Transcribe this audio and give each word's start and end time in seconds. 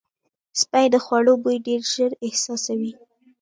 سپي 0.61 0.85
د 0.93 0.95
خوړو 1.05 1.33
بوی 1.43 1.57
ډېر 1.67 1.81
ژر 1.93 2.11
احساسوي. 2.25 2.91